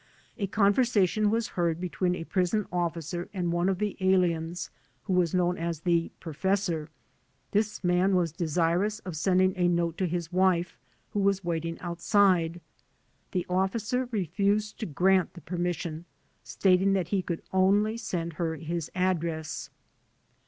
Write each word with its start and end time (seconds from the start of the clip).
A 0.39 0.47
conversation 0.47 1.29
was 1.29 1.49
heard 1.49 1.79
between 1.79 2.15
a 2.15 2.23
prison 2.23 2.65
officer 2.71 3.29
and 3.35 3.51
one 3.51 3.69
of 3.69 3.77
the 3.77 3.95
aliens 3.99 4.71
who 5.03 5.13
was 5.13 5.35
known 5.35 5.59
as 5.59 5.81
the 5.81 6.09
"Professor." 6.19 6.89
This 7.51 7.83
man 7.83 8.15
was 8.15 8.31
desirous 8.31 8.97
of 9.01 9.15
sending 9.15 9.53
a 9.55 9.67
note 9.67 9.99
to 9.99 10.07
his 10.07 10.33
wife, 10.33 10.75
who 11.11 11.19
was 11.19 11.43
waiting 11.43 11.79
outside. 11.81 12.61
The 13.31 13.45
officer 13.47 14.09
refused 14.09 14.79
to 14.79 14.87
grant 14.87 15.35
the 15.35 15.41
per 15.41 15.57
mission, 15.57 16.05
stating 16.43 16.93
that 16.93 17.09
he 17.09 17.21
could 17.21 17.43
only 17.53 17.95
send 17.95 18.33
her 18.41 18.55
his 18.55 18.89
address. 18.95 19.69